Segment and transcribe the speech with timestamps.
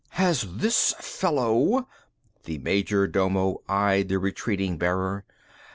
[0.15, 1.87] "Has this fellow...."
[2.45, 5.25] The major domo eyed the retreating bearer.